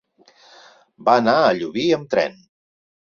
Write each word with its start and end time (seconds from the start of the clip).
Va 1.09 1.13
anar 1.21 1.35
a 1.41 1.51
Llubí 1.59 1.83
amb 1.99 2.09
tren. 2.15 2.41